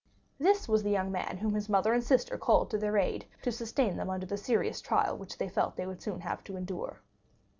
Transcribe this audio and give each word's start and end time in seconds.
This 0.39 0.67
was 0.67 0.81
the 0.81 0.89
young 0.89 1.11
man 1.11 1.37
whom 1.37 1.53
his 1.53 1.69
mother 1.69 1.93
and 1.93 2.03
sister 2.03 2.35
called 2.35 2.71
to 2.71 2.77
their 2.79 2.97
aid 2.97 3.27
to 3.43 3.51
sustain 3.51 3.97
them 3.97 4.09
under 4.09 4.25
the 4.25 4.35
serious 4.35 4.81
trial 4.81 5.15
which 5.15 5.37
they 5.37 5.47
felt 5.47 5.75
they 5.75 5.85
would 5.85 6.01
soon 6.01 6.21
have 6.21 6.43
to 6.45 6.57
endure. 6.57 7.01